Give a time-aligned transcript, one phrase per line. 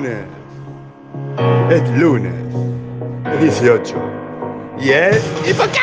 [0.00, 0.24] lunes.
[1.70, 2.32] Es lunes.
[3.34, 3.96] Es 18.
[4.80, 5.22] Y es.
[5.46, 5.80] ¡Infocast!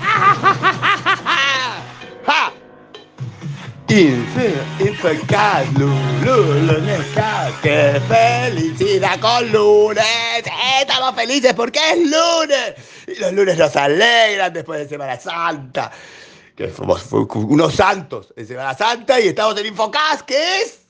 [2.26, 2.52] ¡Ja!
[3.88, 7.00] Infe- Infocast, Lulu, lunes,
[7.62, 10.04] ¡Qué felicidad con lunes!
[10.80, 12.74] Estamos felices porque es lunes.
[13.06, 15.90] Y los lunes nos alegran después de Semana Santa.
[16.56, 20.85] Que fuimos fu- unos santos en Semana Santa y estamos en Infocast, que es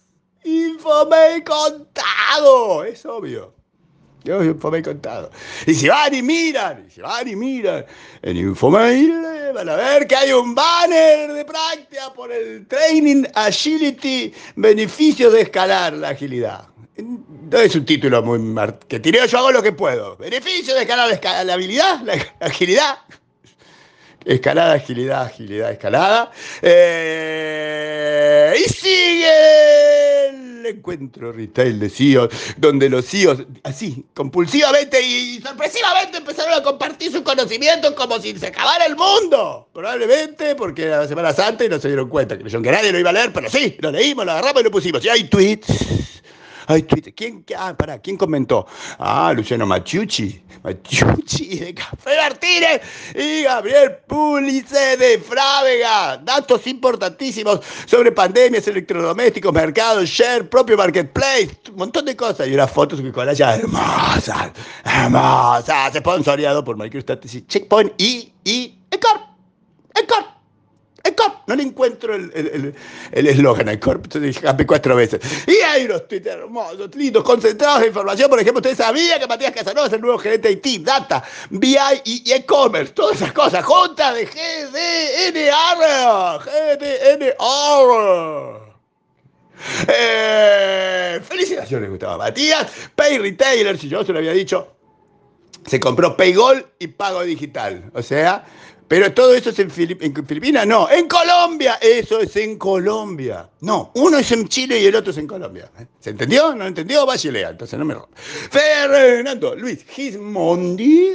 [0.46, 2.84] Infomay Contado.
[2.84, 3.52] Es obvio.
[4.24, 5.30] Yo Infomay Contado.
[5.66, 7.84] Y si van y miran, y si van y miran
[8.22, 13.24] en Infomay, eh, van a ver que hay un banner de práctica por el Training
[13.34, 16.66] Agility, beneficios de escalar la agilidad.
[16.98, 20.16] No es un título muy marketinero, yo hago lo que puedo.
[20.16, 21.54] Beneficios de escalar la, esca- la
[22.40, 22.98] agilidad.
[24.24, 26.32] Escalada, agilidad, agilidad, escalada.
[26.62, 28.05] Eh,
[30.86, 37.22] encuentro retail de CEOs, donde los CEOs, así, compulsivamente y sorpresivamente empezaron a compartir sus
[37.22, 39.68] conocimientos como si se acabara el mundo.
[39.72, 42.38] Probablemente porque era la Semana Santa y no se dieron cuenta.
[42.38, 44.70] Creyeron que nadie lo iba a leer, pero sí, lo leímos, lo agarramos y lo
[44.70, 45.04] pusimos.
[45.04, 45.66] Y hay tweets.
[46.66, 47.12] Hay tweets.
[47.14, 48.66] ¿Quién, ah, pará, ¿quién comentó?
[48.98, 50.42] Ah, Luciano Machucci.
[50.62, 52.80] Machucci de Café Martínez
[53.14, 56.16] y Gabriel Pulice de Frávega.
[56.18, 62.48] Datos importantísimos sobre pandemias, electrodomésticos, mercados, share, propio marketplace, un montón de cosas.
[62.48, 64.50] Y unas fotos con ella hermosas,
[64.84, 65.94] hermosas.
[65.94, 69.22] Sponsoreado por MicroStrategy, Checkpoint y, y Ecorp.
[69.94, 70.25] Ecorp.
[71.46, 72.74] No le encuentro el
[73.12, 75.20] eslogan a Ecorp, entonces escapé cuatro veces.
[75.46, 78.28] Y hay unos tweets hermosos, lindos, concentrados de información.
[78.28, 81.76] Por ejemplo, usted sabía que Matías Casanova es el nuevo gerente de IT, Data, BI
[82.04, 82.92] y y e-commerce.
[82.92, 85.80] Todas esas cosas juntas de GDNR.
[86.44, 88.16] GDNR.
[89.88, 92.66] Eh, felicitaciones, Gustavo Matías.
[92.94, 94.75] Pay Retailer, si yo se lo había dicho,
[95.66, 97.90] se compró Paygol y Pago Digital.
[97.94, 98.44] O sea,
[98.88, 103.48] pero todo eso es en, Filip- Filipinas, no, en Colombia, eso es en Colombia.
[103.60, 105.68] No, uno es en Chile y el otro es en Colombia.
[105.98, 106.54] ¿Se entendió?
[106.54, 107.04] ¿No entendió?
[107.04, 108.16] Vaya entonces no me rompa.
[108.16, 111.12] Fernando Luis Gismondi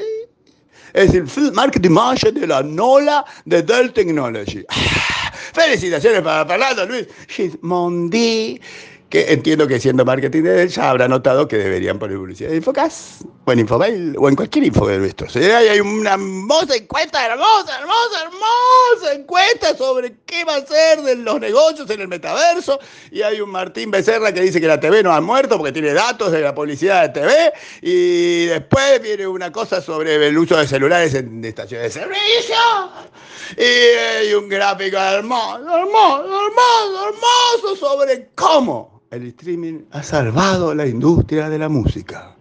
[0.94, 4.66] es el Marketing Manager de la NOLA de Dell Technology.
[4.68, 8.60] Ah, Felicitaciones para Fernando Luis Gismondi,
[9.10, 12.58] que entiendo que siendo marketing de Dell ya habrá notado que deberían poner publicidad en
[12.58, 15.36] Infocas, o en Infomail, o en cualquier info de nuestros.
[15.36, 21.16] Eh, hay una hermosa encuesta, hermosa, hermosa, hermosa encuesta sobre qué va a ser de
[21.16, 22.80] los negocios en el metaverso.
[23.10, 25.94] Y hay un Martín Becerra que dice que la TV no ha muerto porque tiene
[25.94, 27.54] datos de la publicidad de TV.
[27.82, 32.56] Y después viene una cosa sobre el uso de celulares en estaciones de servicio.
[33.58, 40.86] Y hay un gráfico hermoso, hermoso, hermoso, hermoso sobre cómo el streaming ha salvado la
[40.86, 42.36] industria de la música.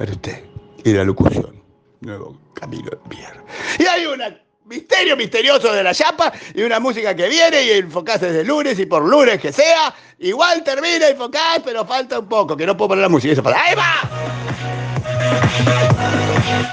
[0.00, 0.42] Para usted
[0.82, 1.62] y la locución.
[2.00, 3.38] Nuevo camino de Pierre.
[3.78, 4.18] Y hay un
[4.64, 8.86] misterio misterioso de la chapa y una música que viene y enfocás desde lunes y
[8.86, 9.94] por lunes que sea.
[10.18, 13.34] Igual termina enfocás, pero falta un poco, que no puedo poner la música.
[13.34, 13.60] Eso falta.
[13.62, 14.00] ¡Ahí va!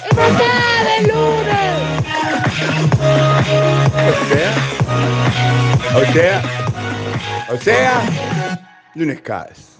[0.05, 1.67] ¡Enfocás de lunes!
[4.07, 4.53] O sea,
[5.97, 6.41] o sea,
[7.49, 8.61] o sea,
[8.95, 9.76] lunes caes.